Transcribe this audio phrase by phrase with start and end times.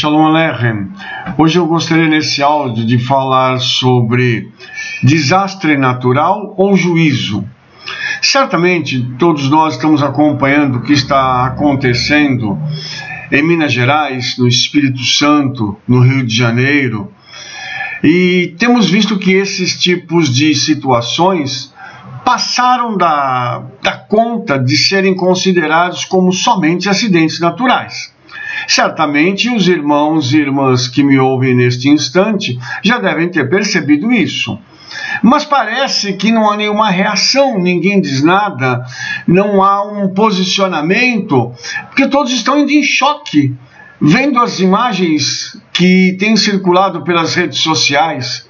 [0.00, 0.88] Shalom Aleichem.
[1.36, 4.50] Hoje eu gostaria nesse áudio de falar sobre
[5.02, 7.46] desastre natural ou juízo.
[8.22, 12.58] Certamente todos nós estamos acompanhando o que está acontecendo
[13.30, 17.12] em Minas Gerais, no Espírito Santo, no Rio de Janeiro,
[18.02, 21.74] e temos visto que esses tipos de situações
[22.24, 28.18] passaram da, da conta de serem considerados como somente acidentes naturais.
[28.66, 34.58] Certamente os irmãos e irmãs que me ouvem neste instante já devem ter percebido isso.
[35.22, 38.84] Mas parece que não há nenhuma reação, ninguém diz nada,
[39.26, 41.52] não há um posicionamento,
[41.86, 43.54] porque todos estão indo em choque,
[44.00, 48.48] vendo as imagens que têm circulado pelas redes sociais.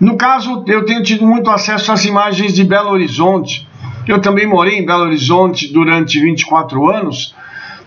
[0.00, 3.66] No caso, eu tenho tido muito acesso às imagens de Belo Horizonte.
[4.06, 7.34] Eu também morei em Belo Horizonte durante 24 anos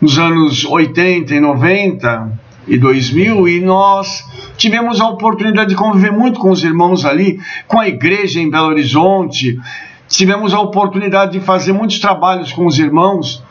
[0.02, 2.32] nos anos 80 e 90
[2.68, 4.26] e 2000 e nós
[4.58, 8.68] tivemos a oportunidade de conviver muito com os irmãos ali, com a igreja em Belo
[8.68, 9.60] Horizonte,
[10.08, 13.44] tivemos a oportunidade de fazer muitos trabalhos com os irmãos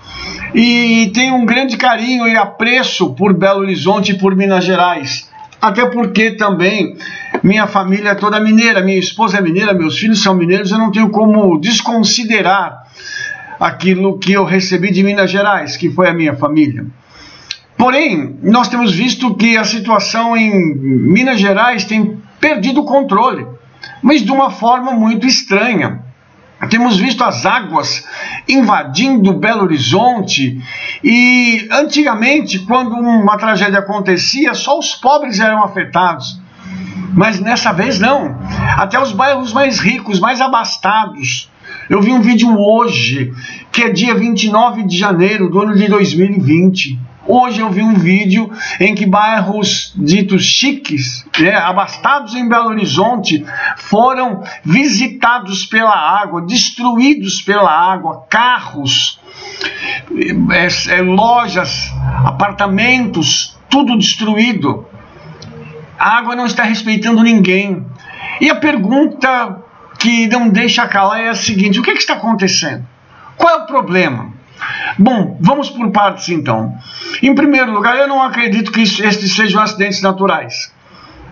[0.53, 5.31] e tenho um grande carinho e apreço por Belo Horizonte e por Minas Gerais.
[5.63, 6.97] Até porque também
[7.43, 10.91] minha família é toda mineira, minha esposa é mineira, meus filhos são mineiros, eu não
[10.91, 12.83] tenho como desconsiderar
[13.61, 16.87] aquilo que eu recebi de Minas Gerais, que foi a minha família.
[17.77, 23.47] Porém, nós temos visto que a situação em Minas Gerais tem perdido o controle,
[24.03, 26.01] mas de uma forma muito estranha.
[26.69, 28.07] Temos visto as águas
[28.47, 30.63] invadindo Belo Horizonte
[31.03, 36.39] e antigamente, quando uma tragédia acontecia, só os pobres eram afetados.
[37.15, 38.39] Mas nessa vez não.
[38.77, 41.51] Até os bairros mais ricos, mais abastados,
[41.89, 43.33] eu vi um vídeo hoje,
[43.73, 46.99] que é dia 29 de janeiro do ano de 2020.
[47.27, 53.45] Hoje eu vi um vídeo em que bairros ditos chiques, né, abastados em Belo Horizonte,
[53.77, 59.21] foram visitados pela água, destruídos pela água, carros,
[60.51, 61.93] é, é, lojas,
[62.25, 64.87] apartamentos, tudo destruído.
[65.99, 67.87] A água não está respeitando ninguém.
[68.41, 69.63] E a pergunta
[70.01, 72.85] que não deixa calar é a seguinte: o que, é que está acontecendo?
[73.37, 74.33] Qual é o problema?
[74.99, 76.75] Bom, vamos por partes então.
[77.23, 80.73] Em primeiro lugar, eu não acredito que estes sejam acidentes naturais.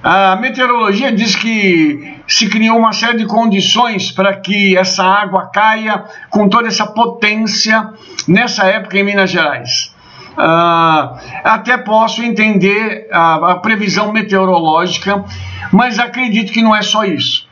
[0.02, 6.04] A meteorologia diz que se criou uma série de condições para que essa água caia
[6.30, 7.90] com toda essa potência
[8.26, 9.94] nessa época em Minas Gerais.
[10.34, 15.24] Uh, até posso entender a, a previsão meteorológica,
[15.72, 17.47] mas acredito que não é só isso.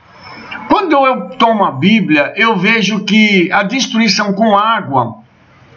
[0.76, 5.20] Quando eu tomo a Bíblia, eu vejo que a destruição com água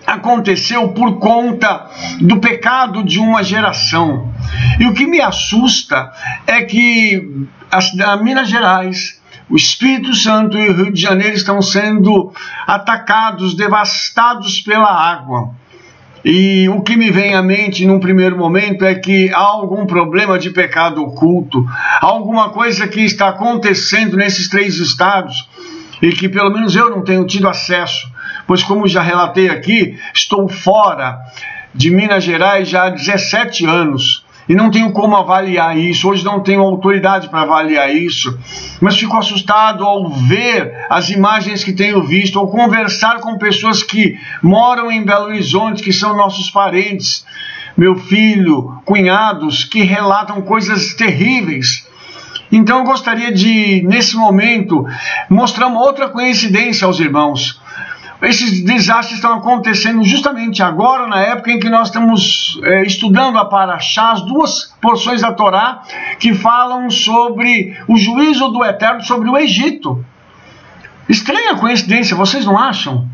[0.06, 1.90] aconteceu por conta
[2.20, 4.30] do pecado de uma geração.
[4.78, 6.12] E o que me assusta
[6.46, 12.34] é que a, Minas Gerais, o Espírito Santo e o Rio de Janeiro estão sendo
[12.68, 15.56] atacados, devastados pela água.
[16.24, 20.38] E o que me vem à mente num primeiro momento é que há algum problema
[20.38, 21.66] de pecado oculto,
[22.02, 25.47] alguma coisa que está acontecendo nesses três estados
[26.02, 28.09] e que pelo menos eu não tenho tido acesso,
[28.46, 31.19] pois, como já relatei aqui, estou fora
[31.74, 36.10] de Minas Gerais já há 17 anos e não tenho como avaliar isso.
[36.10, 38.36] Hoje não tenho autoridade para avaliar isso,
[38.82, 44.18] mas fico assustado ao ver as imagens que tenho visto, ao conversar com pessoas que
[44.42, 47.24] moram em Belo Horizonte, que são nossos parentes,
[47.78, 51.88] meu filho, cunhados, que relatam coisas terríveis.
[52.52, 54.84] Então eu gostaria de, nesse momento,
[55.30, 57.62] mostrar uma outra coincidência aos irmãos.
[58.22, 63.46] Esses desastres estão acontecendo justamente agora, na época em que nós estamos é, estudando a
[63.46, 65.81] Paraxá, as duas porções da Torá
[66.19, 70.03] que falam sobre o juízo do Eterno sobre o Egito.
[71.08, 73.08] Estranha coincidência, vocês não acham?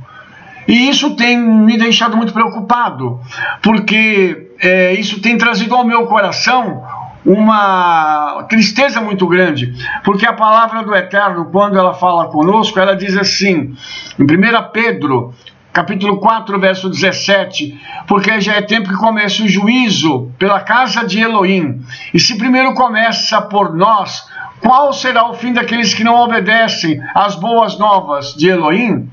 [0.67, 3.19] E isso tem me deixado muito preocupado,
[3.61, 6.83] porque é, isso tem trazido ao meu coração
[7.25, 9.73] uma tristeza muito grande,
[10.03, 13.75] porque a palavra do Eterno, quando ela fala conosco, ela diz assim,
[14.19, 14.27] em 1
[14.71, 15.33] Pedro,
[15.73, 17.77] capítulo 4, verso 17,
[18.07, 21.81] porque já é tempo que comece o juízo pela casa de Elohim.
[22.13, 24.29] E se primeiro começa por nós,
[24.61, 29.09] qual será o fim daqueles que não obedecem às boas novas de Elohim?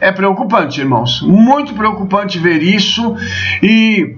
[0.00, 3.16] É preocupante, irmãos, muito preocupante ver isso
[3.62, 4.16] e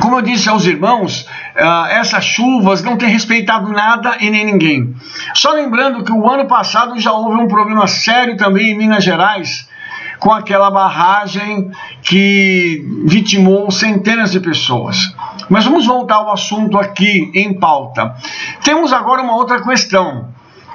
[0.00, 1.22] como eu disse aos irmãos,
[1.56, 4.94] uh, essas chuvas não têm respeitado nada e nem ninguém.
[5.34, 9.68] Só lembrando que o ano passado já houve um problema sério também em Minas Gerais,
[10.18, 11.70] com aquela barragem
[12.02, 15.14] que vitimou centenas de pessoas.
[15.48, 18.14] Mas vamos voltar ao assunto aqui em pauta.
[18.62, 20.28] Temos agora uma outra questão.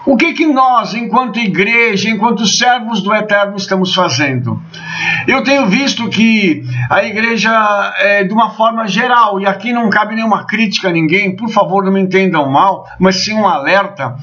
[0.06, 4.62] O que, que nós, enquanto igreja, enquanto servos do Eterno, estamos fazendo?
[5.26, 7.50] Eu tenho visto que a igreja,
[8.00, 11.86] é, de uma forma geral, e aqui não cabe nenhuma crítica a ninguém, por favor,
[11.86, 14.16] não me entendam mal, mas sim um alerta.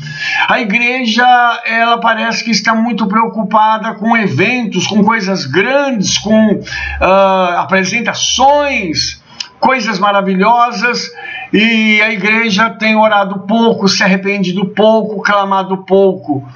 [0.46, 1.24] A igreja,
[1.64, 9.22] ela parece que está muito preocupada com eventos, com coisas grandes, com uh, apresentações,
[9.58, 11.10] coisas maravilhosas
[11.52, 16.46] e a igreja tem orado pouco, se arrependido pouco, clamado pouco.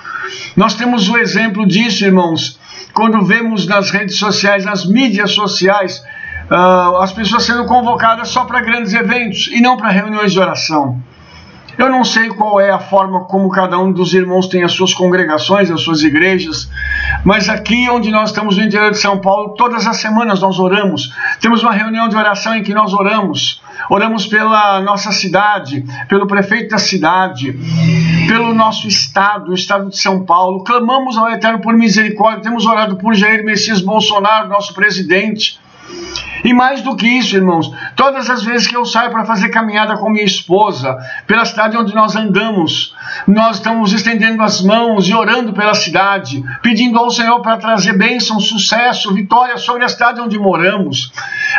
[0.57, 2.59] Nós temos o exemplo disso, irmãos,
[2.93, 6.05] quando vemos nas redes sociais, nas mídias sociais,
[6.51, 11.03] uh, as pessoas sendo convocadas só para grandes eventos e não para reuniões de oração.
[11.77, 14.95] Eu não sei qual é a forma como cada um dos irmãos tem as suas
[14.95, 16.71] congregações, as suas igrejas,
[17.25, 21.13] mas aqui onde nós estamos no interior de São Paulo, todas as semanas nós oramos.
[21.41, 23.63] Temos uma reunião de oração em que nós oramos.
[23.91, 27.53] Oramos pela nossa cidade, pelo prefeito da cidade,
[28.29, 30.63] pelo nosso estado, o estado de São Paulo.
[30.65, 32.43] Clamamos ao Eterno por misericórdia.
[32.43, 35.59] Temos orado por Jair Messias Bolsonaro, nosso presidente.
[36.45, 39.97] E mais do que isso, irmãos, todas as vezes que eu saio para fazer caminhada
[39.97, 40.95] com minha esposa,
[41.27, 42.95] pela cidade onde nós andamos,
[43.27, 48.39] nós estamos estendendo as mãos e orando pela cidade, pedindo ao Senhor para trazer bênção,
[48.39, 51.11] sucesso, vitória sobre a cidade onde moramos.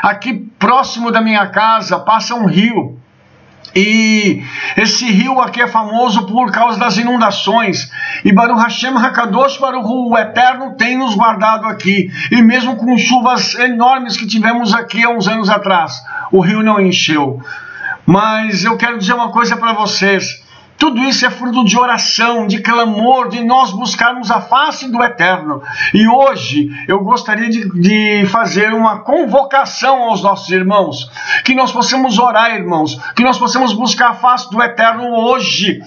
[0.04, 3.00] Aqui próximo da minha casa passa um rio
[3.76, 4.42] e
[4.78, 7.92] esse rio aqui é famoso por causa das inundações.
[8.24, 12.10] E Baruch Hashem Hakadosh Baruch o Eterno tem nos guardado aqui.
[12.32, 16.02] E mesmo com chuvas enormes que tivemos aqui há uns anos atrás,
[16.32, 17.42] o rio não encheu.
[18.06, 20.46] Mas eu quero dizer uma coisa para vocês.
[20.78, 25.62] Tudo isso é fruto de oração, de clamor, de nós buscarmos a face do Eterno.
[25.94, 31.10] E hoje eu gostaria de, de, fazer uma convocação aos nossos irmãos,
[31.46, 35.80] que nós possamos orar, irmãos, que nós possamos buscar a face do Eterno hoje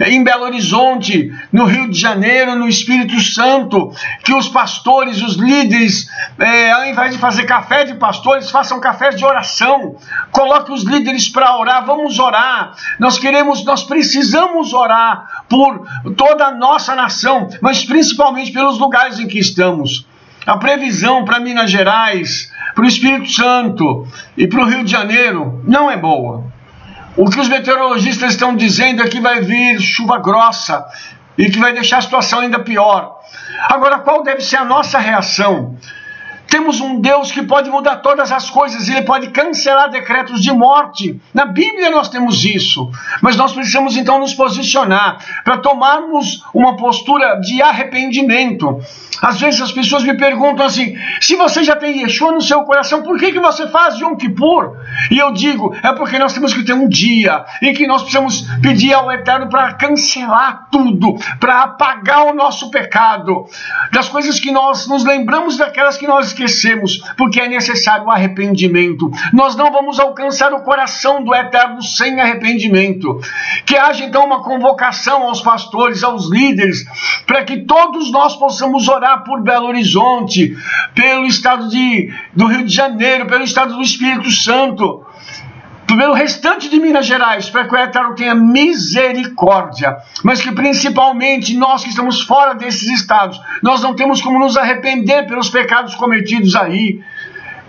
[0.00, 3.92] em Belo Horizonte, no Rio de Janeiro, no Espírito Santo,
[4.22, 6.08] que os pastores, os líderes,
[6.38, 9.96] é, ao invés de fazer café de pastores, façam café de oração.
[10.30, 12.74] Coloque os líderes para orar, vamos orar.
[13.00, 15.86] Nós queremos, nós precisamos orar por
[16.16, 20.06] toda a nossa nação, mas principalmente pelos lugares em que estamos.
[20.46, 24.06] A previsão para Minas Gerais, para o Espírito Santo
[24.36, 26.44] e para o Rio de Janeiro não é boa.
[27.16, 30.84] O que os meteorologistas estão dizendo é que vai vir chuva grossa
[31.38, 33.20] e que vai deixar a situação ainda pior.
[33.68, 35.76] Agora, qual deve ser a nossa reação?
[36.48, 41.20] Temos um Deus que pode mudar todas as coisas, ele pode cancelar decretos de morte.
[41.32, 47.40] Na Bíblia nós temos isso, mas nós precisamos então nos posicionar para tomarmos uma postura
[47.40, 48.80] de arrependimento.
[49.20, 53.02] Às vezes as pessoas me perguntam assim: se você já tem Yeshua no seu coração,
[53.02, 54.76] por que, que você faz Yom Kippur?
[55.10, 58.42] E eu digo: é porque nós temos que ter um dia em que nós precisamos
[58.60, 63.46] pedir ao Eterno para cancelar tudo, para apagar o nosso pecado,
[63.92, 66.43] das coisas que nós nos lembramos daquelas que nós esquecemos,
[67.16, 69.10] porque é necessário arrependimento.
[69.32, 73.20] Nós não vamos alcançar o coração do Eterno sem arrependimento.
[73.64, 76.84] Que haja então uma convocação aos pastores, aos líderes,
[77.26, 80.56] para que todos nós possamos orar por Belo Horizonte,
[80.94, 85.04] pelo estado de, do Rio de Janeiro, pelo estado do Espírito Santo
[85.96, 91.82] pelo restante de Minas Gerais, para que o Eterno tenha misericórdia, mas que principalmente nós
[91.82, 97.00] que estamos fora desses estados, nós não temos como nos arrepender pelos pecados cometidos aí.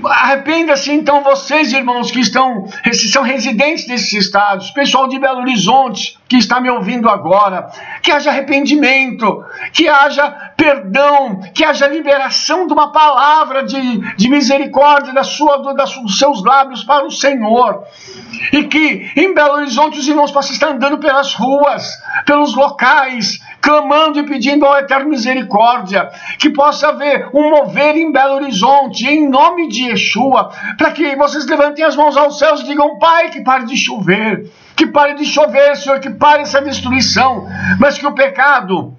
[0.04, 2.66] Arrependa-se então vocês, irmãos, que estão,
[3.12, 7.70] são residentes desses estados, pessoal de Belo Horizonte que está me ouvindo agora,
[8.02, 15.14] que haja arrependimento, que haja perdão, que haja liberação de uma palavra de, de misericórdia
[15.14, 17.84] da sua, do, da, dos seus lábios para o Senhor.
[18.52, 21.92] E que em Belo Horizonte os irmãos possam estar andando pelas ruas,
[22.26, 26.08] pelos locais, clamando e pedindo ao Eterno misericórdia,
[26.38, 31.48] que possa haver um mover em Belo Horizonte, em nome de Yeshua, para que vocês
[31.48, 35.26] levantem as mãos aos céus e digam: Pai, que pare de chover, que pare de
[35.26, 37.48] chover, Senhor, que pare essa destruição,
[37.80, 38.94] mas que o pecado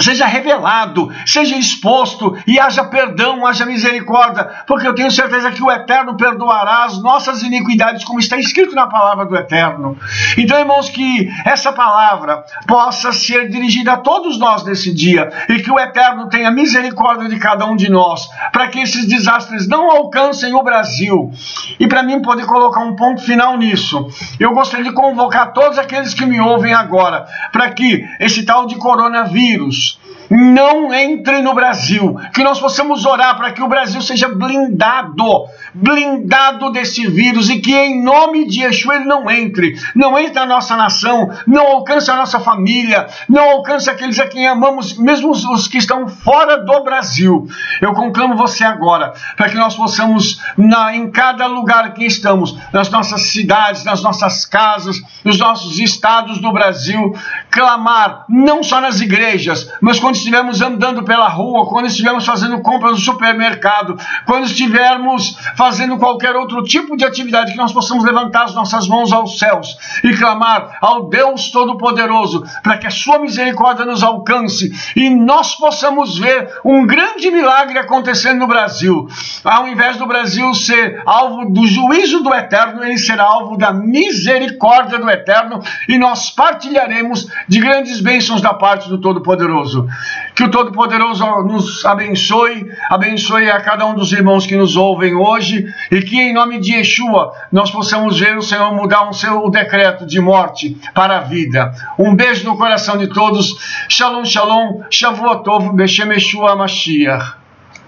[0.00, 5.70] seja revelado, seja exposto e haja perdão, haja misericórdia, porque eu tenho certeza que o
[5.70, 9.96] Eterno perdoará as nossas iniquidades, como está escrito na palavra do Eterno.
[10.36, 15.70] Então, irmãos, que essa palavra possa ser dirigida a todos nós nesse dia e que
[15.70, 20.54] o Eterno tenha misericórdia de cada um de nós, para que esses desastres não alcancem
[20.54, 21.32] o Brasil.
[21.78, 26.14] E para mim poder colocar um ponto final nisso, eu gostaria de convocar todos aqueles
[26.14, 29.85] que me ouvem agora, para que esse tal de coronavírus
[30.30, 36.70] não entre no Brasil, que nós possamos orar para que o Brasil seja blindado, blindado
[36.72, 40.74] desse vírus e que em nome de Yeshua ele não entre, não entre na nossa
[40.74, 45.76] nação, não alcance a nossa família, não alcance aqueles a quem amamos, mesmo os, que
[45.76, 47.46] estão fora do Brasil.
[47.80, 52.88] Eu conclamo você agora, para que nós possamos, na, em cada lugar que estamos, nas
[52.88, 57.14] nossas cidades, nas nossas casas, nos nossos estados do Brasil,
[57.50, 62.92] clamar, não só nas igrejas, mas quando estivermos andando pela rua, quando estivermos fazendo compras
[62.92, 65.65] no supermercado, quando estivermos fazendo
[65.98, 70.16] qualquer outro tipo de atividade, que nós possamos levantar as nossas mãos aos céus e
[70.16, 76.48] clamar ao Deus Todo-Poderoso para que a sua misericórdia nos alcance e nós possamos ver
[76.64, 79.08] um grande milagre acontecendo no Brasil.
[79.44, 84.98] Ao invés do Brasil ser alvo do juízo do eterno, ele será alvo da misericórdia
[84.98, 89.88] do eterno e nós partilharemos de grandes bênçãos da parte do Todo-Poderoso.
[90.34, 95.55] Que o Todo-Poderoso nos abençoe, abençoe a cada um dos irmãos que nos ouvem hoje
[95.90, 100.06] e que em nome de Yeshua nós possamos ver o Senhor mudar um seu decreto
[100.06, 101.72] de morte para a vida.
[101.98, 103.56] Um beijo no coração de todos.
[103.88, 104.82] Shalom, shalom.
[104.90, 107.45] Shavuot Tov, Beshem Yeshua Mashiach.